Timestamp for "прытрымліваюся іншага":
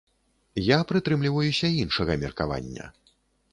0.91-2.19